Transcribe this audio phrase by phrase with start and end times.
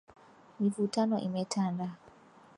[0.59, 1.87] Mivutano imetanda